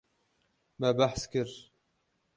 Me 0.79 0.91
behs 1.01 1.29
kir. 1.35 1.55